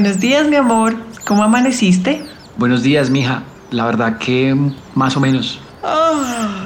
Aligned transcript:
Buenos 0.00 0.18
días, 0.18 0.48
mi 0.48 0.56
amor. 0.56 0.96
¿Cómo 1.26 1.42
amaneciste? 1.42 2.24
Buenos 2.56 2.82
días, 2.82 3.10
mija. 3.10 3.42
La 3.70 3.84
verdad 3.84 4.16
que 4.16 4.56
más 4.94 5.14
o 5.14 5.20
menos. 5.20 5.60
Ah, 5.84 6.64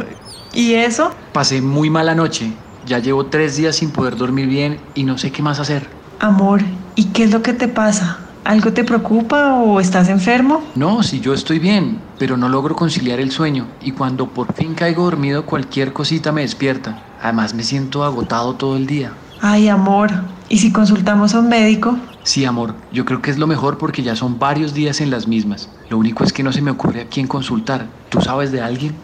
¿Y 0.52 0.74
eso? 0.74 1.10
Pasé 1.32 1.60
muy 1.60 1.90
mala 1.90 2.14
noche. 2.14 2.52
Ya 2.86 3.00
llevo 3.00 3.26
tres 3.26 3.56
días 3.56 3.74
sin 3.74 3.90
poder 3.90 4.14
dormir 4.16 4.46
bien 4.46 4.78
y 4.94 5.02
no 5.02 5.18
sé 5.18 5.32
qué 5.32 5.42
más 5.42 5.58
hacer. 5.58 5.88
Amor, 6.20 6.62
¿y 6.94 7.06
qué 7.06 7.24
es 7.24 7.32
lo 7.32 7.42
que 7.42 7.52
te 7.54 7.66
pasa? 7.66 8.20
¿Algo 8.44 8.72
te 8.72 8.84
preocupa 8.84 9.54
o 9.54 9.80
estás 9.80 10.08
enfermo? 10.08 10.62
No, 10.76 11.02
si 11.02 11.18
yo 11.18 11.34
estoy 11.34 11.58
bien, 11.58 11.98
pero 12.20 12.36
no 12.36 12.48
logro 12.48 12.76
conciliar 12.76 13.18
el 13.18 13.32
sueño 13.32 13.66
y 13.82 13.90
cuando 13.90 14.28
por 14.28 14.52
fin 14.54 14.74
caigo 14.74 15.02
dormido 15.02 15.44
cualquier 15.44 15.92
cosita 15.92 16.30
me 16.30 16.42
despierta. 16.42 17.02
Además 17.20 17.52
me 17.52 17.64
siento 17.64 18.04
agotado 18.04 18.54
todo 18.54 18.76
el 18.76 18.86
día. 18.86 19.10
Ay, 19.40 19.66
amor, 19.66 20.12
¿y 20.48 20.58
si 20.58 20.70
consultamos 20.70 21.34
a 21.34 21.40
un 21.40 21.48
médico? 21.48 21.98
Sí, 22.24 22.46
amor, 22.46 22.74
yo 22.90 23.04
creo 23.04 23.20
que 23.20 23.30
es 23.30 23.36
lo 23.38 23.46
mejor 23.46 23.76
porque 23.76 24.02
ya 24.02 24.16
son 24.16 24.38
varios 24.38 24.72
días 24.72 25.02
en 25.02 25.10
las 25.10 25.28
mismas. 25.28 25.68
Lo 25.90 25.98
único 25.98 26.24
es 26.24 26.32
que 26.32 26.42
no 26.42 26.52
se 26.52 26.62
me 26.62 26.70
ocurre 26.70 27.02
a 27.02 27.06
quién 27.06 27.26
consultar. 27.26 27.86
¿Tú 28.08 28.18
sabes 28.22 28.50
de 28.50 28.62
alguien? 28.62 28.94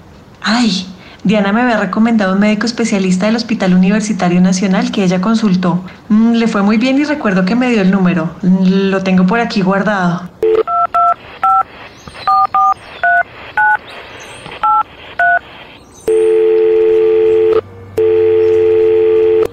Ay, 0.41 0.87
Diana 1.23 1.53
me 1.53 1.61
había 1.61 1.77
recomendado 1.79 2.33
un 2.33 2.41
médico 2.41 2.65
especialista 2.65 3.27
del 3.27 3.37
Hospital 3.37 3.75
Universitario 3.75 4.41
Nacional 4.41 4.91
que 4.91 5.05
ella 5.05 5.21
consultó. 5.21 5.83
Mm, 6.09 6.33
le 6.33 6.49
fue 6.49 6.63
muy 6.63 6.79
bien 6.79 6.99
y 6.99 7.05
recuerdo 7.05 7.45
que 7.45 7.55
me 7.55 7.69
dio 7.69 7.83
el 7.83 7.91
número. 7.91 8.31
Mm, 8.41 8.89
Lo 8.91 9.03
tengo 9.03 9.27
por 9.27 9.39
aquí 9.39 9.61
guardado. 9.61 10.31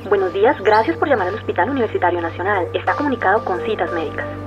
Buenos 0.09 0.33
días, 0.33 0.56
gracias 0.67 0.97
por 0.97 1.07
llamar 1.07 1.29
al 1.29 1.35
Hospital 1.35 1.69
Universitario 1.69 2.19
Nacional. 2.19 2.67
Está 2.73 2.93
comunicado 2.93 3.43
con 3.45 3.61
citas 3.61 3.89
médicas. 3.93 4.46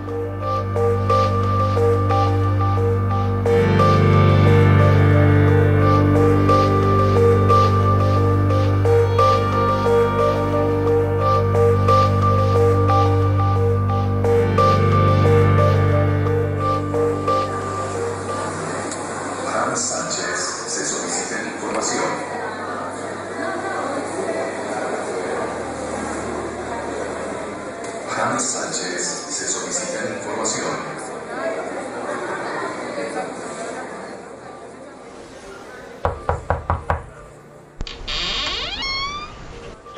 Sánchez 28.38 29.26
se 29.28 29.48
solicita 29.48 30.08
información. 30.16 30.89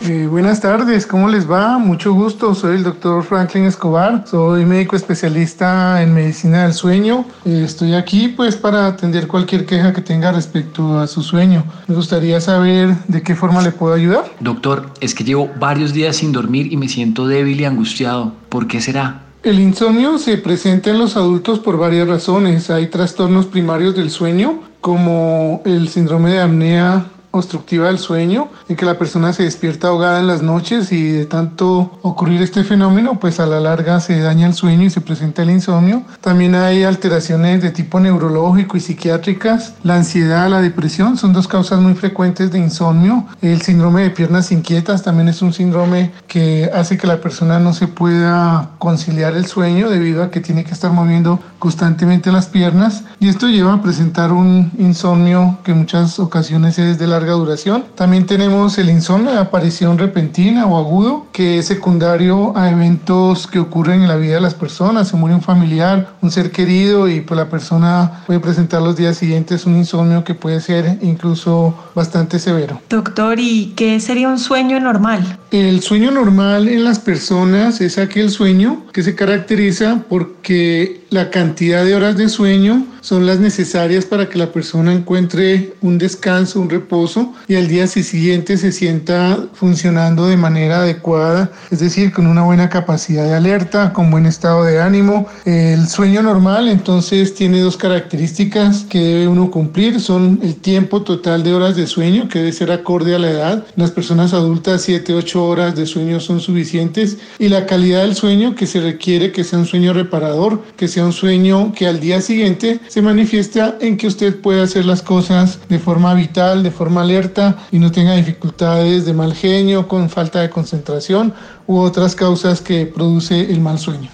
Eh, 0.05 0.27
buenas 0.27 0.61
tardes, 0.61 1.07
¿cómo 1.07 1.29
les 1.29 1.49
va? 1.49 1.79
Mucho 1.79 2.13
gusto, 2.13 2.57
soy 2.57 2.75
el 2.75 2.83
doctor 2.83 3.23
Franklin 3.23 3.67
Escobar, 3.67 4.25
soy 4.27 4.65
médico 4.65 4.97
especialista 4.97 6.03
en 6.03 6.13
medicina 6.13 6.65
del 6.65 6.73
sueño. 6.73 7.25
Eh, 7.45 7.63
estoy 7.65 7.95
aquí 7.95 8.27
pues 8.27 8.57
para 8.57 8.89
atender 8.89 9.29
cualquier 9.29 9.65
queja 9.65 9.93
que 9.93 10.01
tenga 10.01 10.33
respecto 10.33 10.99
a 10.99 11.07
su 11.07 11.23
sueño. 11.23 11.65
Me 11.87 11.95
gustaría 11.95 12.41
saber 12.41 12.97
de 13.07 13.23
qué 13.23 13.37
forma 13.37 13.63
le 13.63 13.71
puedo 13.71 13.95
ayudar. 13.95 14.25
Doctor, 14.41 14.91
es 15.01 15.15
que 15.15 15.23
llevo 15.23 15.49
varios 15.61 15.93
días 15.93 16.17
sin 16.17 16.33
dormir 16.33 16.73
y 16.73 16.77
me 16.77 16.89
siento 16.89 17.29
débil 17.29 17.61
y 17.61 17.65
angustiado. 17.65 18.33
¿Por 18.49 18.67
qué 18.67 18.81
será? 18.81 19.23
El 19.45 19.61
insomnio 19.61 20.19
se 20.19 20.37
presenta 20.37 20.91
en 20.91 20.99
los 20.99 21.17
adultos 21.17 21.61
por 21.61 21.79
varias 21.79 22.09
razones. 22.09 22.71
Hay 22.71 22.89
trastornos 22.89 23.47
primarios 23.47 23.95
del 23.95 24.11
sueño 24.11 24.63
como 24.81 25.63
el 25.65 25.89
síndrome 25.89 26.33
de 26.33 26.41
apnea 26.41 27.07
obstructiva 27.33 27.89
del 27.89 27.99
sueño, 27.99 28.49
en 28.69 28.77
que 28.77 28.85
la 28.85 28.99
persona 28.99 29.33
se 29.33 29.43
despierta 29.43 29.89
ahogada 29.89 30.21
en 30.21 30.27
las 30.27 30.43
noches 30.43 30.93
y 30.93 31.11
de 31.11 31.27
tanto 31.27 31.99
ocurrir 32.03 32.41
este 32.43 32.63
fenómeno, 32.63 33.19
pues 33.19 33.41
a 33.41 33.47
la 33.47 33.59
larga 33.59 34.01
se 34.01 34.21
daña 34.21 34.47
el 34.47 34.55
sueño 34.55 34.85
y 34.85 34.91
se 34.91 35.01
presenta 35.01 35.43
el 35.43 35.51
insomnio. 35.51 36.05
También 36.21 36.55
hay 36.55 36.85
alteraciones 36.85 37.63
de 37.63 37.71
tipo 37.71 37.99
neurológico 37.99 38.77
y 38.77 38.81
psiquiátricas. 38.81 39.75
La 39.83 39.97
ansiedad, 39.97 40.49
la 40.49 40.61
depresión 40.61 41.17
son 41.17 41.33
dos 41.33 41.49
causas 41.49 41.81
muy 41.81 41.95
frecuentes 41.95 42.53
de 42.53 42.59
insomnio. 42.59 43.27
El 43.41 43.63
síndrome 43.63 44.03
de 44.03 44.11
piernas 44.11 44.53
inquietas 44.53 45.03
también 45.03 45.29
es 45.29 45.43
un 45.43 45.53
síndrome 45.53 46.13
que 46.29 46.71
hace 46.75 46.97
que 46.99 47.07
la 47.07 47.21
persona 47.21 47.59
no 47.59 47.73
se 47.73 47.89
pueda 47.89 48.71
conciliar 48.79 49.35
el 49.35 49.47
sueño 49.47 49.89
debido 49.89 50.23
a 50.23 50.31
que 50.31 50.41
tiene 50.41 50.65
que 50.65 50.73
estar 50.73 50.93
moviendo 50.93 51.41
constantemente 51.63 52.33
las 52.33 52.47
piernas 52.47 53.05
y 53.21 53.29
esto 53.29 53.47
lleva 53.47 53.75
a 53.75 53.81
presentar 53.81 54.33
un 54.33 54.73
insomnio 54.81 55.61
que 55.63 55.71
en 55.71 55.79
muchas 55.79 56.19
ocasiones 56.19 56.77
es 56.81 56.99
de 56.99 57.07
larga 57.07 57.35
duración. 57.35 57.85
También 57.95 58.27
tenemos 58.27 58.79
el 58.79 58.91
insomnio 58.91 59.31
de 59.31 59.39
aparición 59.39 59.97
repentina 59.97 60.67
o 60.67 60.77
agudo 60.77 61.29
que 61.31 61.61
es 61.61 61.67
secundario 61.67 62.53
a 62.57 62.69
eventos 62.69 63.47
que 63.47 63.61
ocurren 63.61 64.03
en 64.03 64.09
la 64.09 64.17
vida 64.17 64.35
de 64.35 64.41
las 64.41 64.55
personas. 64.55 65.07
Se 65.07 65.17
muere 65.17 65.37
un 65.37 65.41
familiar, 65.41 66.17
un 66.21 66.33
ser 66.33 66.51
querido 66.51 67.09
y 67.09 67.21
pues 67.21 67.39
la 67.39 67.49
persona 67.49 68.25
puede 68.27 68.41
presentar 68.41 68.83
los 68.83 68.97
días 68.97 69.17
siguientes 69.17 69.65
un 69.65 69.77
insomnio 69.77 70.25
que 70.25 70.35
puede 70.35 70.61
ser 70.61 70.99
incluso 71.01 71.77
bastante 71.95 72.41
severo. 72.41 72.81
Doctor, 72.91 73.39
¿y 73.39 73.73
qué 73.77 74.01
sería 74.01 74.29
un 74.29 74.41
sueño 74.41 74.81
normal? 74.81 75.39
El 75.53 75.81
sueño 75.81 76.11
normal 76.11 76.67
en 76.67 76.83
las 76.83 76.99
personas 76.99 77.81
es 77.81 77.99
aquel 77.99 78.31
sueño 78.31 78.83
que 78.93 79.05
se 79.05 79.15
caracteriza 79.15 80.01
porque 80.09 81.02
la 81.13 81.31
cantidad 81.31 81.85
de 81.85 81.95
horas 81.95 82.17
de 82.17 82.29
sueño 82.31 82.87
son 83.03 83.27
las 83.27 83.39
necesarias 83.39 84.07
para 84.07 84.29
que 84.29 84.39
la 84.39 84.53
persona 84.53 84.93
encuentre 84.93 85.75
un 85.83 85.99
descanso, 85.99 86.61
un 86.61 86.71
reposo 86.71 87.35
y 87.49 87.57
al 87.57 87.69
día 87.69 87.87
siguiente 87.87 88.57
se 88.57 88.73
sienta 88.73 89.39
funcionando 89.53 90.27
de 90.27 90.37
manera 90.37 90.79
adecuada, 90.79 91.51
es 91.71 91.81
decir, 91.81 92.13
con 92.13 92.27
una 92.27 92.45
buena 92.45 92.69
capacidad 92.69 93.25
de 93.25 93.35
alerta, 93.35 93.93
con 93.93 94.11
buen 94.11 94.25
estado 94.25 94.65
de 94.65 94.81
ánimo. 94.81 95.27
El 95.45 95.89
sueño 95.89 96.23
normal 96.23 96.69
entonces 96.69 97.35
tiene 97.35 97.61
dos 97.61 97.77
características 97.77 98.87
que 98.89 99.01
debe 99.01 99.29
uno 99.29 99.51
cumplir, 99.51 100.01
son 100.01 100.39
el 100.43 100.55
tiempo 100.55 101.03
total 101.03 101.43
de 101.43 101.53
horas 101.53 101.77
de 101.77 101.87
sueño 101.87 102.29
que 102.29 102.39
debe 102.39 102.53
ser 102.53 102.71
acorde 102.71 103.15
a 103.15 103.19
la 103.19 103.31
edad. 103.31 103.67
Las 103.77 103.91
personas 103.91 104.33
adultas 104.33 104.83
7, 104.83 105.13
8 105.13 105.45
horas 105.45 105.75
de 105.75 105.87
sueño 105.87 106.21
son 106.21 106.41
suficientes 106.41 107.19
y 107.39 107.49
la 107.49 107.67
calidad 107.67 108.03
del 108.03 108.15
sueño 108.15 108.55
que 108.55 108.67
se 108.67 108.81
requiere 108.81 109.33
que 109.33 109.45
sea 109.45 109.59
un 109.59 109.67
sueño 109.67 109.93
reparador, 109.93 110.63
que 110.77 110.87
sea 110.87 111.02
un 111.05 111.13
sueño 111.13 111.73
que 111.73 111.87
al 111.87 112.01
día 112.01 112.21
siguiente 112.21 112.81
se 112.89 113.03
manifiesta 113.03 113.77
en 113.81 113.97
que 113.97 114.07
usted 114.07 114.41
puede 114.41 114.63
hacer 114.63 114.85
las 114.85 115.03
cosas 115.03 115.59
de 115.69 115.79
forma 115.79 116.15
vital, 116.15 116.63
de 116.63 116.71
forma 116.71 117.03
alerta 117.03 117.57
y 117.71 117.79
no 117.79 117.91
tenga 117.91 118.15
dificultades 118.15 119.05
de 119.05 119.13
mal 119.13 119.35
genio, 119.35 119.89
con 119.89 120.09
falta 120.09 120.41
de 120.41 120.51
concentración 120.51 121.35
u 121.67 121.79
otras 121.79 122.15
causas 122.15 122.61
que 122.61 122.87
produce 122.87 123.53
el 123.53 123.61
mal 123.61 123.79
sueño. 123.79 124.11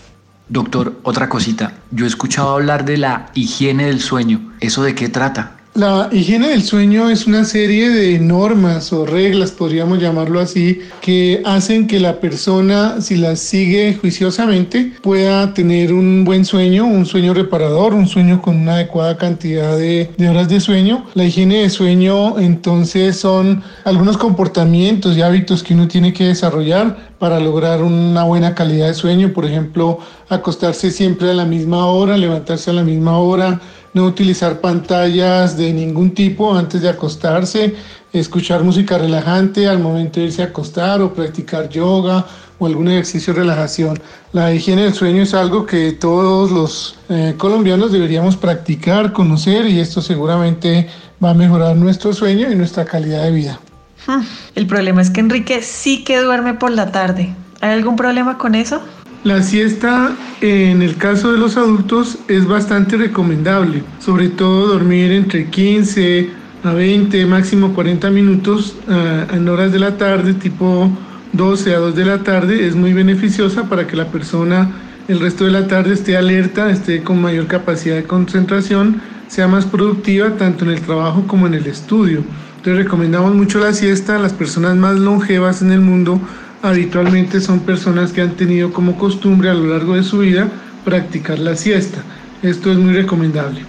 Doctor, 0.48 0.98
otra 1.02 1.28
cosita. 1.28 1.74
Yo 1.90 2.06
he 2.06 2.08
escuchado 2.08 2.50
hablar 2.50 2.84
de 2.84 2.96
la 2.96 3.30
higiene 3.34 3.86
del 3.86 4.00
sueño. 4.00 4.54
¿Eso 4.60 4.82
de 4.82 4.94
qué 4.94 5.08
trata? 5.10 5.57
La 5.78 6.08
higiene 6.10 6.48
del 6.48 6.64
sueño 6.64 7.08
es 7.08 7.28
una 7.28 7.44
serie 7.44 7.88
de 7.90 8.18
normas 8.18 8.92
o 8.92 9.06
reglas, 9.06 9.52
podríamos 9.52 10.00
llamarlo 10.00 10.40
así, 10.40 10.80
que 11.00 11.40
hacen 11.44 11.86
que 11.86 12.00
la 12.00 12.18
persona, 12.18 13.00
si 13.00 13.14
las 13.14 13.38
sigue 13.38 13.94
juiciosamente, 13.94 14.94
pueda 15.02 15.54
tener 15.54 15.92
un 15.92 16.24
buen 16.24 16.44
sueño, 16.44 16.84
un 16.84 17.06
sueño 17.06 17.32
reparador, 17.32 17.94
un 17.94 18.08
sueño 18.08 18.42
con 18.42 18.56
una 18.56 18.74
adecuada 18.74 19.16
cantidad 19.18 19.78
de, 19.78 20.10
de 20.18 20.28
horas 20.28 20.48
de 20.48 20.58
sueño. 20.58 21.06
La 21.14 21.22
higiene 21.22 21.62
de 21.62 21.70
sueño 21.70 22.40
entonces 22.40 23.16
son 23.16 23.62
algunos 23.84 24.16
comportamientos 24.18 25.16
y 25.16 25.22
hábitos 25.22 25.62
que 25.62 25.74
uno 25.74 25.86
tiene 25.86 26.12
que 26.12 26.24
desarrollar 26.24 27.08
para 27.20 27.40
lograr 27.40 27.82
una 27.82 28.24
buena 28.24 28.54
calidad 28.54 28.88
de 28.88 28.94
sueño, 28.94 29.32
por 29.32 29.44
ejemplo, 29.44 29.98
acostarse 30.28 30.90
siempre 30.90 31.30
a 31.30 31.34
la 31.34 31.44
misma 31.44 31.86
hora, 31.86 32.16
levantarse 32.16 32.70
a 32.70 32.74
la 32.74 32.84
misma 32.84 33.18
hora, 33.18 33.60
no 33.94 34.04
utilizar 34.04 34.60
pantallas 34.60 35.56
de 35.56 35.72
ningún 35.72 36.12
tipo 36.14 36.54
antes 36.54 36.82
de 36.82 36.88
acostarse, 36.88 37.74
escuchar 38.12 38.62
música 38.62 38.98
relajante 38.98 39.68
al 39.68 39.78
momento 39.78 40.20
de 40.20 40.26
irse 40.26 40.42
a 40.42 40.46
acostar 40.46 41.00
o 41.02 41.12
practicar 41.12 41.68
yoga 41.68 42.26
o 42.58 42.66
algún 42.66 42.88
ejercicio 42.88 43.32
de 43.32 43.40
relajación. 43.40 44.00
La 44.32 44.52
higiene 44.52 44.82
del 44.82 44.94
sueño 44.94 45.22
es 45.22 45.34
algo 45.34 45.66
que 45.66 45.92
todos 45.92 46.50
los 46.50 46.98
eh, 47.08 47.34
colombianos 47.36 47.92
deberíamos 47.92 48.36
practicar, 48.36 49.12
conocer 49.12 49.66
y 49.66 49.80
esto 49.80 50.02
seguramente 50.02 50.88
va 51.22 51.30
a 51.30 51.34
mejorar 51.34 51.76
nuestro 51.76 52.12
sueño 52.12 52.50
y 52.50 52.54
nuestra 52.54 52.84
calidad 52.84 53.22
de 53.24 53.30
vida. 53.30 53.60
Hmm, 54.06 54.22
el 54.54 54.66
problema 54.66 55.02
es 55.02 55.10
que 55.10 55.20
Enrique 55.20 55.62
sí 55.62 56.04
que 56.04 56.18
duerme 56.18 56.54
por 56.54 56.70
la 56.70 56.92
tarde. 56.92 57.34
¿Hay 57.60 57.70
algún 57.70 57.96
problema 57.96 58.38
con 58.38 58.54
eso? 58.54 58.80
La 59.28 59.42
siesta 59.42 60.16
en 60.40 60.80
el 60.80 60.96
caso 60.96 61.32
de 61.32 61.38
los 61.38 61.58
adultos 61.58 62.18
es 62.28 62.48
bastante 62.48 62.96
recomendable, 62.96 63.82
sobre 63.98 64.30
todo 64.30 64.68
dormir 64.68 65.12
entre 65.12 65.50
15 65.50 66.30
a 66.64 66.72
20, 66.72 67.26
máximo 67.26 67.74
40 67.74 68.08
minutos 68.08 68.74
uh, 68.88 69.34
en 69.34 69.46
horas 69.50 69.70
de 69.70 69.80
la 69.80 69.98
tarde, 69.98 70.32
tipo 70.32 70.90
12 71.34 71.74
a 71.74 71.78
2 71.78 71.94
de 71.94 72.04
la 72.06 72.22
tarde, 72.22 72.66
es 72.66 72.74
muy 72.74 72.94
beneficiosa 72.94 73.68
para 73.68 73.86
que 73.86 73.96
la 73.96 74.06
persona 74.06 74.70
el 75.08 75.20
resto 75.20 75.44
de 75.44 75.50
la 75.50 75.66
tarde 75.66 75.92
esté 75.92 76.16
alerta, 76.16 76.70
esté 76.70 77.02
con 77.02 77.20
mayor 77.20 77.48
capacidad 77.48 77.96
de 77.96 78.04
concentración, 78.04 79.02
sea 79.26 79.46
más 79.46 79.66
productiva 79.66 80.38
tanto 80.38 80.64
en 80.64 80.70
el 80.70 80.80
trabajo 80.80 81.26
como 81.26 81.46
en 81.46 81.52
el 81.52 81.66
estudio. 81.66 82.22
Entonces 82.56 82.82
recomendamos 82.82 83.34
mucho 83.34 83.58
la 83.58 83.74
siesta 83.74 84.16
a 84.16 84.18
las 84.20 84.32
personas 84.32 84.74
más 84.76 84.96
longevas 84.96 85.60
en 85.60 85.72
el 85.72 85.82
mundo 85.82 86.18
habitualmente 86.62 87.40
son 87.40 87.60
personas 87.60 88.12
que 88.12 88.22
han 88.22 88.36
tenido 88.36 88.72
como 88.72 88.96
costumbre 88.96 89.50
a 89.50 89.54
lo 89.54 89.66
largo 89.66 89.94
de 89.94 90.02
su 90.02 90.18
vida 90.18 90.48
practicar 90.84 91.38
la 91.38 91.56
siesta. 91.56 92.02
Esto 92.42 92.70
es 92.72 92.78
muy 92.78 92.94
recomendable. 92.94 93.60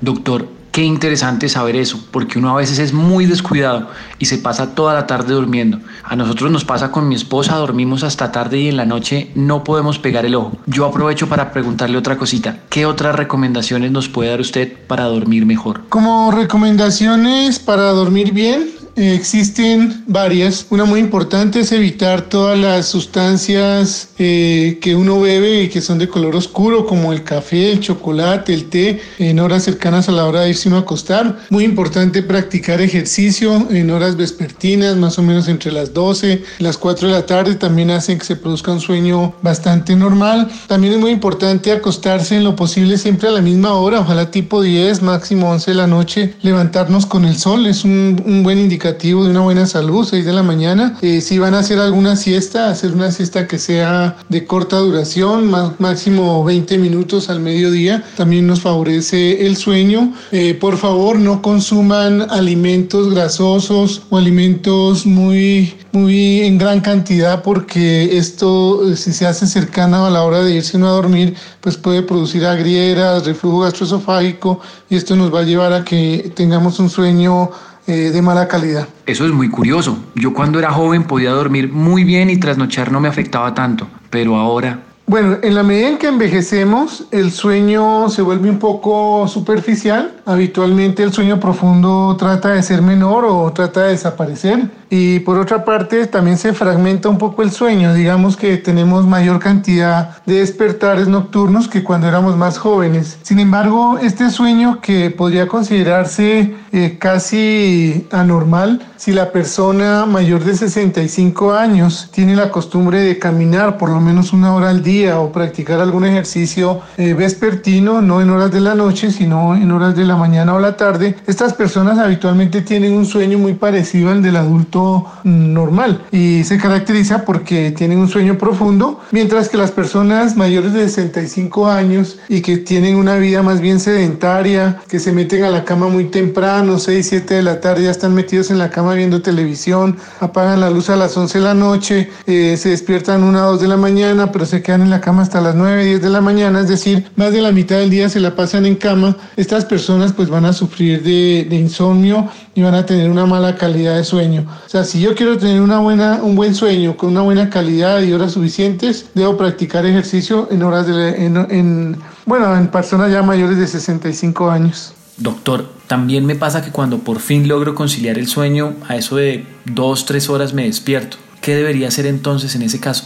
Doctor, 0.00 0.48
qué 0.72 0.82
interesante 0.82 1.48
saber 1.48 1.76
eso, 1.76 2.00
porque 2.10 2.38
uno 2.38 2.50
a 2.50 2.56
veces 2.56 2.78
es 2.78 2.92
muy 2.92 3.26
descuidado 3.26 3.88
y 4.18 4.26
se 4.26 4.38
pasa 4.38 4.74
toda 4.74 4.94
la 4.94 5.06
tarde 5.06 5.34
durmiendo. 5.34 5.80
A 6.02 6.16
nosotros 6.16 6.50
nos 6.50 6.64
pasa 6.64 6.90
con 6.90 7.08
mi 7.08 7.14
esposa, 7.14 7.56
dormimos 7.56 8.02
hasta 8.02 8.32
tarde 8.32 8.58
y 8.58 8.68
en 8.68 8.76
la 8.76 8.86
noche 8.86 9.30
no 9.34 9.64
podemos 9.64 9.98
pegar 9.98 10.26
el 10.26 10.34
ojo. 10.34 10.52
Yo 10.66 10.86
aprovecho 10.86 11.28
para 11.28 11.52
preguntarle 11.52 11.98
otra 11.98 12.16
cosita. 12.16 12.58
¿Qué 12.68 12.86
otras 12.86 13.14
recomendaciones 13.16 13.90
nos 13.90 14.08
puede 14.08 14.30
dar 14.30 14.40
usted 14.40 14.72
para 14.86 15.04
dormir 15.04 15.46
mejor? 15.46 15.82
Como 15.88 16.30
recomendaciones 16.30 17.58
para 17.58 17.90
dormir 17.90 18.32
bien, 18.32 18.79
existen 18.96 20.04
varias. 20.06 20.66
Una 20.70 20.84
muy 20.84 21.00
importante 21.00 21.60
es 21.60 21.72
evitar 21.72 22.22
todas 22.22 22.58
las 22.58 22.86
sustancias 22.86 24.10
eh, 24.18 24.78
que 24.80 24.94
uno 24.94 25.20
bebe 25.20 25.62
y 25.62 25.68
que 25.68 25.80
son 25.80 25.98
de 25.98 26.08
color 26.08 26.36
oscuro, 26.36 26.86
como 26.86 27.12
el 27.12 27.22
café, 27.22 27.72
el 27.72 27.80
chocolate, 27.80 28.52
el 28.52 28.68
té, 28.68 29.00
en 29.18 29.38
horas 29.40 29.64
cercanas 29.64 30.08
a 30.08 30.12
la 30.12 30.26
hora 30.26 30.40
de 30.42 30.50
irse 30.50 30.68
a 30.70 30.78
acostar. 30.78 31.38
Muy 31.50 31.64
importante 31.64 32.22
practicar 32.22 32.80
ejercicio 32.80 33.68
en 33.70 33.90
horas 33.90 34.16
vespertinas, 34.16 34.96
más 34.96 35.18
o 35.18 35.22
menos 35.22 35.48
entre 35.48 35.72
las 35.72 35.94
12 35.94 36.42
y 36.58 36.62
las 36.62 36.76
4 36.76 37.08
de 37.08 37.14
la 37.14 37.26
tarde, 37.26 37.54
también 37.54 37.90
hacen 37.90 38.18
que 38.18 38.24
se 38.24 38.36
produzca 38.36 38.72
un 38.72 38.80
sueño 38.80 39.34
bastante 39.42 39.96
normal. 39.96 40.50
También 40.66 40.94
es 40.94 40.98
muy 40.98 41.10
importante 41.10 41.72
acostarse 41.72 42.36
en 42.36 42.44
lo 42.44 42.56
posible 42.56 42.98
siempre 42.98 43.28
a 43.28 43.32
la 43.32 43.40
misma 43.40 43.74
hora, 43.74 44.00
ojalá 44.00 44.30
tipo 44.30 44.62
10, 44.62 45.02
máximo 45.02 45.50
11 45.50 45.70
de 45.70 45.76
la 45.76 45.86
noche, 45.86 46.34
levantarnos 46.42 47.06
con 47.06 47.24
el 47.24 47.36
sol, 47.36 47.66
es 47.66 47.84
un, 47.84 48.22
un 48.26 48.42
buen 48.42 48.58
indicador 48.58 48.79
de 48.80 49.14
una 49.14 49.40
buena 49.40 49.66
salud, 49.66 50.06
6 50.08 50.24
de 50.24 50.32
la 50.32 50.42
mañana. 50.42 50.96
Eh, 51.02 51.20
si 51.20 51.38
van 51.38 51.54
a 51.54 51.58
hacer 51.58 51.78
alguna 51.78 52.16
siesta, 52.16 52.70
hacer 52.70 52.92
una 52.92 53.12
siesta 53.12 53.46
que 53.46 53.58
sea 53.58 54.16
de 54.30 54.46
corta 54.46 54.78
duración, 54.78 55.50
máximo 55.78 56.42
20 56.44 56.78
minutos 56.78 57.28
al 57.28 57.40
mediodía, 57.40 58.02
también 58.16 58.46
nos 58.46 58.60
favorece 58.60 59.46
el 59.46 59.56
sueño. 59.56 60.14
Eh, 60.32 60.54
por 60.54 60.78
favor, 60.78 61.18
no 61.18 61.42
consuman 61.42 62.30
alimentos 62.30 63.12
grasosos 63.12 64.02
o 64.08 64.16
alimentos 64.16 65.04
muy, 65.04 65.74
muy 65.92 66.40
en 66.40 66.56
gran 66.56 66.80
cantidad 66.80 67.42
porque 67.42 68.16
esto, 68.16 68.96
si 68.96 69.12
se 69.12 69.26
hace 69.26 69.46
cercano 69.46 70.06
a 70.06 70.10
la 70.10 70.22
hora 70.22 70.42
de 70.42 70.54
irse 70.54 70.78
uno 70.78 70.88
a 70.88 70.92
dormir, 70.92 71.34
pues 71.60 71.76
puede 71.76 72.02
producir 72.02 72.46
agrieras, 72.46 73.26
reflujo 73.26 73.60
gastroesofágico 73.60 74.60
y 74.88 74.96
esto 74.96 75.16
nos 75.16 75.34
va 75.34 75.40
a 75.40 75.44
llevar 75.44 75.74
a 75.74 75.84
que 75.84 76.32
tengamos 76.34 76.78
un 76.78 76.88
sueño 76.88 77.50
eh, 77.90 78.10
de 78.10 78.22
mala 78.22 78.46
calidad. 78.46 78.86
Eso 79.04 79.26
es 79.26 79.32
muy 79.32 79.50
curioso. 79.50 79.98
Yo 80.14 80.32
cuando 80.32 80.58
era 80.58 80.70
joven 80.70 81.02
podía 81.04 81.30
dormir 81.32 81.72
muy 81.72 82.04
bien 82.04 82.30
y 82.30 82.36
trasnochar 82.36 82.92
no 82.92 83.00
me 83.00 83.08
afectaba 83.08 83.52
tanto, 83.54 83.88
pero 84.10 84.36
ahora... 84.36 84.89
Bueno, 85.10 85.38
en 85.42 85.56
la 85.56 85.64
medida 85.64 85.88
en 85.88 85.98
que 85.98 86.06
envejecemos, 86.06 87.08
el 87.10 87.32
sueño 87.32 88.08
se 88.10 88.22
vuelve 88.22 88.48
un 88.48 88.60
poco 88.60 89.26
superficial. 89.26 90.12
Habitualmente 90.24 91.02
el 91.02 91.12
sueño 91.12 91.40
profundo 91.40 92.14
trata 92.16 92.50
de 92.50 92.62
ser 92.62 92.80
menor 92.80 93.24
o 93.24 93.52
trata 93.52 93.82
de 93.82 93.90
desaparecer. 93.90 94.70
Y 94.88 95.18
por 95.20 95.36
otra 95.36 95.64
parte, 95.64 96.06
también 96.06 96.38
se 96.38 96.52
fragmenta 96.52 97.08
un 97.08 97.18
poco 97.18 97.42
el 97.42 97.50
sueño. 97.50 97.92
Digamos 97.92 98.36
que 98.36 98.56
tenemos 98.56 99.04
mayor 99.04 99.40
cantidad 99.40 100.22
de 100.26 100.34
despertares 100.34 101.08
nocturnos 101.08 101.66
que 101.66 101.82
cuando 101.82 102.06
éramos 102.06 102.36
más 102.36 102.58
jóvenes. 102.58 103.18
Sin 103.22 103.40
embargo, 103.40 103.98
este 104.00 104.30
sueño 104.30 104.80
que 104.80 105.10
podría 105.10 105.48
considerarse 105.48 106.54
eh, 106.70 106.98
casi 107.00 108.06
anormal, 108.12 108.86
si 108.96 109.12
la 109.12 109.32
persona 109.32 110.06
mayor 110.06 110.44
de 110.44 110.54
65 110.54 111.52
años 111.52 112.10
tiene 112.12 112.36
la 112.36 112.50
costumbre 112.50 113.00
de 113.00 113.18
caminar 113.18 113.78
por 113.78 113.90
lo 113.90 114.00
menos 114.00 114.32
una 114.32 114.54
hora 114.54 114.70
al 114.70 114.82
día 114.84 114.99
o 115.08 115.32
practicar 115.32 115.80
algún 115.80 116.04
ejercicio 116.04 116.80
eh, 116.96 117.14
vespertino, 117.14 118.02
no 118.02 118.20
en 118.20 118.30
horas 118.30 118.50
de 118.50 118.60
la 118.60 118.74
noche, 118.74 119.10
sino 119.10 119.54
en 119.54 119.70
horas 119.70 119.96
de 119.96 120.04
la 120.04 120.16
mañana 120.16 120.54
o 120.54 120.60
la 120.60 120.76
tarde, 120.76 121.16
estas 121.26 121.54
personas 121.54 121.98
habitualmente 121.98 122.62
tienen 122.62 122.92
un 122.92 123.06
sueño 123.06 123.38
muy 123.38 123.54
parecido 123.54 124.10
al 124.10 124.22
del 124.22 124.36
adulto 124.36 125.06
normal. 125.24 126.02
Y 126.12 126.44
se 126.44 126.58
caracteriza 126.58 127.24
porque 127.24 127.70
tienen 127.70 127.98
un 127.98 128.08
sueño 128.08 128.36
profundo, 128.36 129.00
mientras 129.10 129.48
que 129.48 129.56
las 129.56 129.70
personas 129.70 130.36
mayores 130.36 130.72
de 130.72 130.88
65 130.88 131.68
años 131.68 132.18
y 132.28 132.42
que 132.42 132.58
tienen 132.58 132.96
una 132.96 133.16
vida 133.16 133.42
más 133.42 133.60
bien 133.60 133.80
sedentaria, 133.80 134.80
que 134.88 134.98
se 134.98 135.12
meten 135.12 135.44
a 135.44 135.50
la 135.50 135.64
cama 135.64 135.88
muy 135.88 136.04
temprano, 136.04 136.78
6, 136.78 137.06
7 137.08 137.34
de 137.34 137.42
la 137.42 137.60
tarde, 137.60 137.84
ya 137.84 137.90
están 137.90 138.14
metidos 138.14 138.50
en 138.50 138.58
la 138.58 138.70
cama 138.70 138.94
viendo 138.94 139.22
televisión, 139.22 139.96
apagan 140.20 140.60
la 140.60 140.70
luz 140.70 140.90
a 140.90 140.96
las 140.96 141.16
11 141.16 141.38
de 141.38 141.44
la 141.44 141.54
noche, 141.54 142.10
eh, 142.26 142.56
se 142.56 142.70
despiertan 142.70 143.22
1 143.22 143.40
2 143.40 143.60
de 143.60 143.68
la 143.68 143.76
mañana, 143.76 144.32
pero 144.32 144.46
se 144.46 144.62
quedan 144.62 144.79
en 144.82 144.90
la 144.90 145.00
cama 145.00 145.22
hasta 145.22 145.40
las 145.40 145.54
9, 145.54 145.84
10 145.84 146.02
de 146.02 146.10
la 146.10 146.20
mañana, 146.20 146.60
es 146.60 146.68
decir, 146.68 147.10
más 147.16 147.32
de 147.32 147.42
la 147.42 147.52
mitad 147.52 147.76
del 147.76 147.90
día 147.90 148.08
se 148.08 148.20
la 148.20 148.34
pasan 148.34 148.66
en 148.66 148.76
cama, 148.76 149.16
estas 149.36 149.64
personas 149.64 150.12
pues 150.12 150.28
van 150.28 150.44
a 150.44 150.52
sufrir 150.52 151.02
de, 151.02 151.46
insomnio 151.50 152.28
y 152.54 152.62
van 152.62 152.74
a 152.74 152.86
tener 152.86 153.10
una 153.10 153.26
mala 153.26 153.56
calidad 153.56 153.96
de 153.96 154.04
sueño. 154.04 154.46
O 154.66 154.68
sea, 154.68 154.84
si 154.84 155.00
yo 155.00 155.14
quiero 155.14 155.38
tener 155.38 155.60
una 155.60 155.78
buena, 155.78 156.20
un 156.22 156.36
buen 156.36 156.54
sueño 156.54 156.96
con 156.96 157.10
una 157.10 157.22
buena 157.22 157.50
calidad 157.50 158.02
y 158.02 158.12
horas 158.12 158.32
suficientes, 158.32 159.06
debo 159.14 159.36
practicar 159.36 159.86
ejercicio 159.86 160.48
en 160.50 160.62
horas 160.62 160.86
de, 160.86 161.26
en, 161.26 161.96
bueno, 162.26 162.56
en 162.56 162.68
personas 162.68 163.12
ya 163.12 163.22
mayores 163.22 163.58
de 163.58 163.66
65 163.66 164.50
años. 164.50 164.94
Doctor, 165.16 165.70
también 165.86 166.24
me 166.24 166.34
pasa 166.34 166.62
que 166.62 166.70
cuando 166.70 167.00
por 167.00 167.20
fin 167.20 167.46
logro 167.46 167.74
conciliar 167.74 168.18
el 168.18 168.26
sueño, 168.26 168.74
a 168.88 168.96
eso 168.96 169.16
de 169.16 169.44
dos, 169.66 170.06
tres 170.06 170.30
horas 170.30 170.54
me 170.54 170.64
despierto. 170.64 171.18
¿Qué 171.40 171.54
debería 171.54 171.88
hacer 171.88 172.06
entonces 172.06 172.54
en 172.54 172.62
ese 172.62 172.80
caso? 172.80 173.04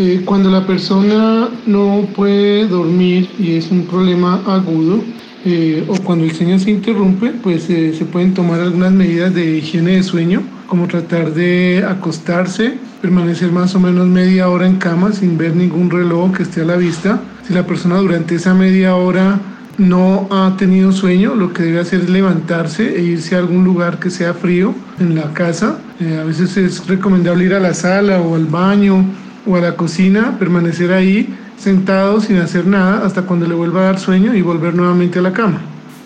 Eh, 0.00 0.22
cuando 0.24 0.48
la 0.48 0.64
persona 0.64 1.48
no 1.66 2.06
puede 2.14 2.68
dormir 2.68 3.28
y 3.36 3.56
es 3.56 3.68
un 3.72 3.84
problema 3.84 4.40
agudo, 4.46 5.02
eh, 5.44 5.84
o 5.88 5.96
cuando 6.04 6.24
el 6.24 6.30
sueño 6.30 6.56
se 6.60 6.70
interrumpe, 6.70 7.30
pues 7.30 7.68
eh, 7.68 7.92
se 7.98 8.04
pueden 8.04 8.32
tomar 8.32 8.60
algunas 8.60 8.92
medidas 8.92 9.34
de 9.34 9.56
higiene 9.56 9.96
de 9.96 10.04
sueño 10.04 10.42
como 10.68 10.86
tratar 10.86 11.34
de 11.34 11.84
acostarse, 11.84 12.74
permanecer 13.02 13.50
más 13.50 13.74
o 13.74 13.80
menos 13.80 14.06
media 14.06 14.48
hora 14.48 14.68
en 14.68 14.76
cama 14.76 15.12
sin 15.12 15.36
ver 15.36 15.56
ningún 15.56 15.90
reloj 15.90 16.30
que 16.32 16.44
esté 16.44 16.60
a 16.60 16.64
la 16.64 16.76
vista. 16.76 17.20
Si 17.44 17.52
la 17.52 17.66
persona 17.66 17.96
durante 17.96 18.36
esa 18.36 18.54
media 18.54 18.94
hora 18.94 19.40
no 19.78 20.28
ha 20.30 20.54
tenido 20.56 20.92
sueño, 20.92 21.34
lo 21.34 21.52
que 21.52 21.64
debe 21.64 21.80
hacer 21.80 22.02
es 22.02 22.08
levantarse 22.08 22.96
e 22.96 23.02
irse 23.02 23.34
a 23.34 23.38
algún 23.38 23.64
lugar 23.64 23.98
que 23.98 24.10
sea 24.10 24.32
frío 24.32 24.76
en 25.00 25.16
la 25.16 25.32
casa. 25.32 25.80
Eh, 25.98 26.18
a 26.20 26.24
veces 26.24 26.56
es 26.56 26.86
recomendable 26.86 27.46
ir 27.46 27.54
a 27.54 27.58
la 27.58 27.74
sala 27.74 28.20
o 28.20 28.36
al 28.36 28.46
baño 28.46 29.04
o 29.48 29.56
a 29.56 29.60
la 29.60 29.76
cocina, 29.76 30.36
permanecer 30.38 30.92
ahí 30.92 31.34
sentado 31.58 32.20
sin 32.20 32.36
hacer 32.36 32.66
nada 32.66 33.04
hasta 33.04 33.22
cuando 33.22 33.46
le 33.46 33.54
vuelva 33.54 33.80
a 33.80 33.84
dar 33.84 33.98
sueño 33.98 34.34
y 34.34 34.42
volver 34.42 34.74
nuevamente 34.74 35.18
a 35.18 35.22
la 35.22 35.32
cama. 35.32 35.60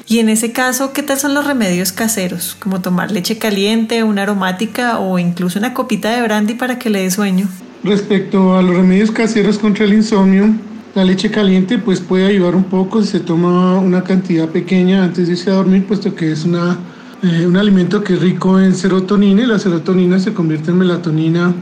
Y 0.07 0.19
en 0.19 0.29
ese 0.29 0.53
caso, 0.53 0.93
¿qué 0.93 1.03
tal 1.03 1.19
son 1.19 1.35
los 1.35 1.47
remedios 1.47 1.93
caseros? 1.93 2.57
Como 2.59 2.81
tomar 2.81 3.11
leche 3.11 3.39
caliente, 3.39 4.03
una 4.03 4.23
aromática 4.23 4.99
o 4.99 5.19
incluso 5.19 5.59
una 5.59 5.75
copita 5.75 6.11
de 6.11 6.23
brandy 6.23 6.55
para 6.55 6.79
que 6.79 6.91
le 6.91 7.03
dé 7.03 7.11
sueño. 7.11 7.49
Respecto 7.85 8.57
a 8.57 8.63
los 8.63 8.77
remedios 8.77 9.11
caseros 9.11 9.59
contra 9.59 9.85
el 9.85 9.95
insomnio, 9.95 10.51
la 10.95 11.05
leche 11.05 11.31
caliente 11.31 11.79
pues 11.79 12.01
puede 12.01 12.27
ayudar 12.27 12.55
un 12.55 12.65
poco 12.65 13.03
si 13.03 13.09
se 13.09 13.21
toma 13.21 13.79
una 13.79 14.05
cantidad 14.05 14.49
pequeña 14.49 15.05
antes 15.05 15.27
de 15.27 15.33
irse 15.33 15.51
a 15.51 15.55
dormir, 15.55 15.87
puesto 15.87 16.15
que 16.15 16.33
es 16.33 16.45
una, 16.45 16.79
eh, 17.23 17.47
un 17.47 17.57
alimento 17.57 18.05
que 18.05 18.15
es 18.15 18.21
rico 18.21 18.61
en 18.61 18.75
serotonina 18.75 19.43
y 19.43 19.47
la 19.47 19.59
serotonina 19.59 20.19
se 20.19 20.35
convierte 20.35 20.71
en 20.71 20.79
melatonina 20.79 21.55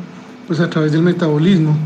pues 0.51 0.59
a 0.59 0.69
través 0.69 0.91
del 0.91 1.03
metabolismo. 1.03 1.77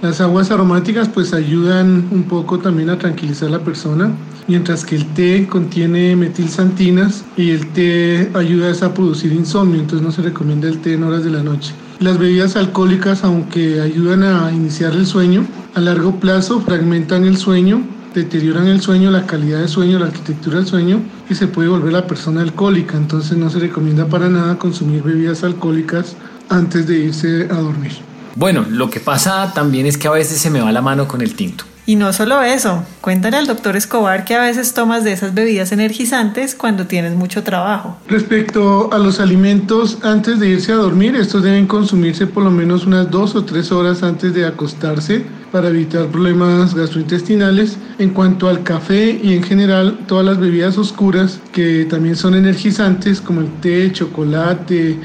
Las 0.00 0.20
aguas 0.20 0.52
aromáticas 0.52 1.08
pues 1.08 1.34
ayudan 1.34 2.06
un 2.12 2.22
poco 2.28 2.60
también 2.60 2.88
a 2.88 2.96
tranquilizar 2.96 3.48
a 3.48 3.50
la 3.50 3.64
persona, 3.64 4.12
mientras 4.46 4.84
que 4.84 4.94
el 4.94 5.04
té 5.14 5.48
contiene 5.50 6.14
metilsantinas 6.14 7.24
y 7.36 7.50
el 7.50 7.66
té 7.72 8.30
ayuda 8.34 8.70
a 8.86 8.94
producir 8.94 9.32
insomnio, 9.32 9.80
entonces 9.80 10.06
no 10.06 10.12
se 10.12 10.22
recomienda 10.22 10.68
el 10.68 10.78
té 10.78 10.94
en 10.94 11.02
horas 11.02 11.24
de 11.24 11.30
la 11.30 11.42
noche. 11.42 11.74
Las 11.98 12.18
bebidas 12.18 12.54
alcohólicas, 12.54 13.24
aunque 13.24 13.80
ayudan 13.80 14.22
a 14.22 14.52
iniciar 14.52 14.92
el 14.92 15.06
sueño, 15.06 15.44
a 15.74 15.80
largo 15.80 16.20
plazo 16.20 16.60
fragmentan 16.60 17.24
el 17.24 17.36
sueño, 17.36 17.82
deterioran 18.14 18.68
el 18.68 18.80
sueño, 18.80 19.10
la 19.10 19.26
calidad 19.26 19.58
del 19.58 19.68
sueño, 19.68 19.98
la 19.98 20.06
arquitectura 20.06 20.58
del 20.58 20.68
sueño 20.68 21.00
y 21.28 21.34
se 21.34 21.48
puede 21.48 21.68
volver 21.68 21.92
la 21.92 22.06
persona 22.06 22.42
alcohólica. 22.42 22.96
Entonces 22.96 23.36
no 23.36 23.50
se 23.50 23.58
recomienda 23.58 24.06
para 24.06 24.28
nada 24.28 24.56
consumir 24.56 25.02
bebidas 25.02 25.42
alcohólicas 25.42 26.14
antes 26.48 26.86
de 26.86 26.98
irse 26.98 27.48
a 27.50 27.54
dormir. 27.54 27.92
Bueno, 28.36 28.66
lo 28.68 28.90
que 28.90 29.00
pasa 29.00 29.52
también 29.54 29.86
es 29.86 29.96
que 29.96 30.08
a 30.08 30.12
veces 30.12 30.38
se 30.38 30.50
me 30.50 30.60
va 30.60 30.72
la 30.72 30.82
mano 30.82 31.06
con 31.06 31.20
el 31.20 31.34
tinto. 31.34 31.64
Y 31.86 31.96
no 31.96 32.14
solo 32.14 32.40
eso, 32.42 32.82
cuéntale 33.02 33.36
al 33.36 33.46
doctor 33.46 33.76
Escobar 33.76 34.24
que 34.24 34.34
a 34.34 34.40
veces 34.40 34.72
tomas 34.72 35.04
de 35.04 35.12
esas 35.12 35.34
bebidas 35.34 35.70
energizantes 35.70 36.54
cuando 36.54 36.86
tienes 36.86 37.14
mucho 37.14 37.42
trabajo. 37.42 37.98
Respecto 38.08 38.90
a 38.90 38.98
los 38.98 39.20
alimentos 39.20 39.98
antes 40.02 40.40
de 40.40 40.48
irse 40.48 40.72
a 40.72 40.76
dormir, 40.76 41.14
estos 41.14 41.42
deben 41.42 41.66
consumirse 41.66 42.26
por 42.26 42.42
lo 42.42 42.50
menos 42.50 42.86
unas 42.86 43.10
dos 43.10 43.34
o 43.34 43.44
tres 43.44 43.70
horas 43.70 44.02
antes 44.02 44.32
de 44.32 44.46
acostarse 44.46 45.26
para 45.52 45.68
evitar 45.68 46.06
problemas 46.06 46.74
gastrointestinales. 46.74 47.76
En 47.98 48.10
cuanto 48.10 48.48
al 48.48 48.62
café 48.62 49.20
y 49.22 49.34
en 49.34 49.42
general 49.42 49.98
todas 50.06 50.24
las 50.24 50.38
bebidas 50.38 50.78
oscuras 50.78 51.38
que 51.52 51.84
también 51.84 52.16
son 52.16 52.34
energizantes 52.34 53.20
como 53.20 53.42
el 53.42 53.52
té, 53.60 53.92
chocolate, 53.92 54.98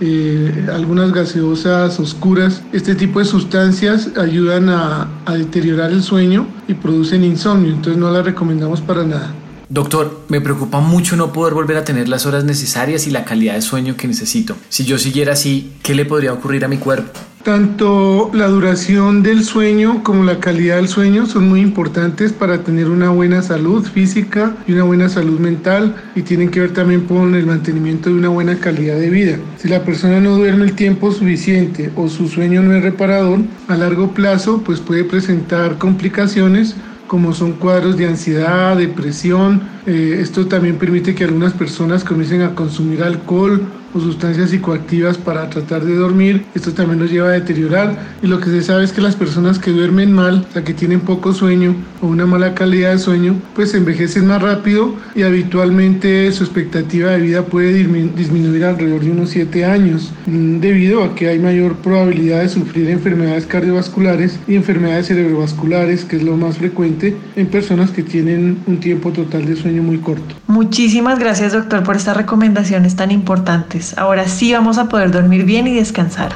eh, 0.00 0.66
algunas 0.72 1.12
gaseosas 1.12 1.98
oscuras. 1.98 2.62
Este 2.72 2.94
tipo 2.94 3.18
de 3.18 3.24
sustancias 3.24 4.10
ayudan 4.16 4.68
a, 4.68 5.08
a 5.24 5.34
deteriorar 5.34 5.90
el 5.90 6.02
sueño 6.02 6.46
y 6.68 6.74
producen 6.74 7.24
insomnio, 7.24 7.72
entonces 7.72 7.96
no 7.98 8.10
las 8.10 8.24
recomendamos 8.24 8.80
para 8.80 9.04
nada. 9.04 9.32
Doctor, 9.68 10.20
me 10.28 10.40
preocupa 10.40 10.80
mucho 10.80 11.16
no 11.16 11.32
poder 11.32 11.52
volver 11.52 11.76
a 11.76 11.84
tener 11.84 12.08
las 12.08 12.24
horas 12.24 12.44
necesarias 12.44 13.06
y 13.08 13.10
la 13.10 13.24
calidad 13.24 13.54
de 13.54 13.62
sueño 13.62 13.96
que 13.96 14.06
necesito. 14.06 14.56
Si 14.68 14.84
yo 14.84 14.96
siguiera 14.96 15.32
así, 15.32 15.72
¿qué 15.82 15.94
le 15.94 16.04
podría 16.04 16.32
ocurrir 16.32 16.64
a 16.64 16.68
mi 16.68 16.76
cuerpo? 16.76 17.18
Tanto 17.46 18.28
la 18.34 18.48
duración 18.48 19.22
del 19.22 19.44
sueño 19.44 20.02
como 20.02 20.24
la 20.24 20.40
calidad 20.40 20.78
del 20.78 20.88
sueño 20.88 21.26
son 21.26 21.48
muy 21.48 21.60
importantes 21.60 22.32
para 22.32 22.64
tener 22.64 22.88
una 22.90 23.10
buena 23.10 23.40
salud 23.40 23.84
física 23.84 24.56
y 24.66 24.72
una 24.72 24.82
buena 24.82 25.08
salud 25.08 25.38
mental 25.38 25.94
y 26.16 26.22
tienen 26.22 26.50
que 26.50 26.58
ver 26.58 26.72
también 26.72 27.02
con 27.02 27.36
el 27.36 27.46
mantenimiento 27.46 28.10
de 28.10 28.16
una 28.16 28.30
buena 28.30 28.58
calidad 28.58 28.98
de 28.98 29.10
vida. 29.10 29.38
Si 29.58 29.68
la 29.68 29.84
persona 29.84 30.18
no 30.18 30.36
duerme 30.36 30.64
el 30.64 30.72
tiempo 30.72 31.12
suficiente 31.12 31.92
o 31.94 32.08
su 32.08 32.26
sueño 32.26 32.62
no 32.62 32.74
es 32.74 32.82
reparador, 32.82 33.38
a 33.68 33.76
largo 33.76 34.10
plazo 34.10 34.62
pues 34.66 34.80
puede 34.80 35.04
presentar 35.04 35.78
complicaciones 35.78 36.74
como 37.06 37.32
son 37.32 37.52
cuadros 37.52 37.96
de 37.96 38.08
ansiedad, 38.08 38.76
depresión. 38.76 39.62
Eh, 39.86 40.18
esto 40.20 40.46
también 40.46 40.78
permite 40.78 41.14
que 41.14 41.22
algunas 41.22 41.52
personas 41.52 42.02
comiencen 42.02 42.42
a 42.42 42.56
consumir 42.56 43.04
alcohol 43.04 43.62
sustancias 44.02 44.50
psicoactivas 44.50 45.18
para 45.18 45.48
tratar 45.50 45.84
de 45.84 45.94
dormir. 45.94 46.44
Esto 46.54 46.72
también 46.72 46.98
nos 46.98 47.10
lleva 47.10 47.28
a 47.28 47.32
deteriorar 47.32 47.96
y 48.22 48.26
lo 48.26 48.40
que 48.40 48.50
se 48.50 48.62
sabe 48.62 48.84
es 48.84 48.92
que 48.92 49.00
las 49.00 49.16
personas 49.16 49.58
que 49.58 49.70
duermen 49.70 50.12
mal, 50.12 50.46
o 50.48 50.52
sea, 50.52 50.64
que 50.64 50.74
tienen 50.74 51.00
poco 51.00 51.32
sueño 51.32 51.74
o 52.00 52.06
una 52.06 52.26
mala 52.26 52.54
calidad 52.54 52.92
de 52.92 52.98
sueño, 52.98 53.36
pues 53.54 53.74
envejecen 53.74 54.26
más 54.26 54.42
rápido 54.42 54.94
y 55.14 55.22
habitualmente 55.22 56.30
su 56.32 56.44
expectativa 56.44 57.10
de 57.10 57.20
vida 57.20 57.42
puede 57.44 57.72
disminuir 57.74 58.64
alrededor 58.64 59.02
de 59.02 59.10
unos 59.10 59.30
7 59.30 59.64
años 59.64 60.12
mm, 60.26 60.60
debido 60.60 61.04
a 61.04 61.14
que 61.14 61.28
hay 61.28 61.38
mayor 61.38 61.76
probabilidad 61.76 62.42
de 62.42 62.48
sufrir 62.48 62.90
enfermedades 62.90 63.46
cardiovasculares 63.46 64.38
y 64.46 64.54
enfermedades 64.56 65.06
cerebrovasculares, 65.06 66.04
que 66.04 66.16
es 66.16 66.22
lo 66.22 66.36
más 66.36 66.58
frecuente 66.58 67.16
en 67.36 67.46
personas 67.46 67.90
que 67.90 68.02
tienen 68.02 68.58
un 68.66 68.80
tiempo 68.80 69.12
total 69.12 69.46
de 69.46 69.56
sueño 69.56 69.82
muy 69.82 69.98
corto. 69.98 70.34
Muchísimas 70.46 71.18
gracias 71.18 71.52
doctor 71.52 71.82
por 71.82 71.96
estas 71.96 72.16
recomendaciones 72.16 72.96
tan 72.96 73.10
importantes. 73.10 73.85
Ahora 73.96 74.28
sí 74.28 74.52
vamos 74.52 74.78
a 74.78 74.88
poder 74.88 75.10
dormir 75.10 75.44
bien 75.44 75.66
y 75.66 75.74
descansar. 75.74 76.32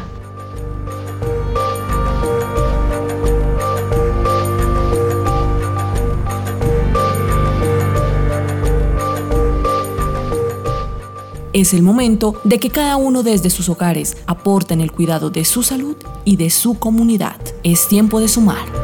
Es 11.52 11.74
el 11.74 11.82
momento 11.82 12.40
de 12.44 12.58
que 12.60 12.70
cada 12.70 12.96
uno 12.96 13.22
desde 13.22 13.50
sus 13.50 13.68
hogares 13.68 14.16
aporte 14.26 14.72
en 14.72 14.80
el 14.80 14.92
cuidado 14.92 15.30
de 15.30 15.44
su 15.44 15.62
salud 15.62 15.96
y 16.24 16.36
de 16.36 16.48
su 16.48 16.78
comunidad. 16.78 17.36
Es 17.64 17.88
tiempo 17.88 18.20
de 18.20 18.28
sumar. 18.28 18.79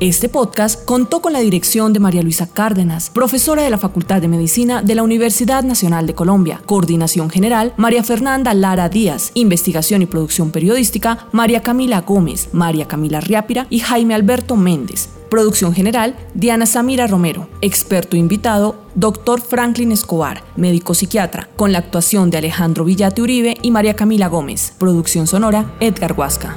Este 0.00 0.28
podcast 0.28 0.84
contó 0.84 1.20
con 1.20 1.32
la 1.32 1.40
dirección 1.40 1.92
de 1.92 1.98
María 1.98 2.22
Luisa 2.22 2.46
Cárdenas, 2.46 3.10
profesora 3.10 3.62
de 3.62 3.70
la 3.70 3.78
Facultad 3.78 4.22
de 4.22 4.28
Medicina 4.28 4.80
de 4.80 4.94
la 4.94 5.02
Universidad 5.02 5.64
Nacional 5.64 6.06
de 6.06 6.14
Colombia. 6.14 6.62
Coordinación 6.66 7.30
General, 7.30 7.74
María 7.76 8.04
Fernanda 8.04 8.54
Lara 8.54 8.88
Díaz. 8.88 9.32
Investigación 9.34 10.00
y 10.00 10.06
producción 10.06 10.52
periodística, 10.52 11.26
María 11.32 11.64
Camila 11.64 12.02
Gómez, 12.02 12.48
María 12.52 12.86
Camila 12.86 13.20
Riápira 13.20 13.66
y 13.70 13.80
Jaime 13.80 14.14
Alberto 14.14 14.54
Méndez. 14.54 15.08
Producción 15.30 15.74
general, 15.74 16.14
Diana 16.32 16.66
Samira 16.66 17.08
Romero. 17.08 17.48
Experto 17.60 18.16
invitado, 18.16 18.76
Dr. 18.94 19.40
Franklin 19.40 19.90
Escobar, 19.90 20.44
médico 20.54 20.94
psiquiatra, 20.94 21.48
con 21.56 21.72
la 21.72 21.78
actuación 21.80 22.30
de 22.30 22.38
Alejandro 22.38 22.84
Villate 22.84 23.20
Uribe 23.20 23.56
y 23.62 23.72
María 23.72 23.94
Camila 23.94 24.28
Gómez. 24.28 24.74
Producción 24.78 25.26
sonora, 25.26 25.74
Edgar 25.80 26.12
Huasca. 26.12 26.56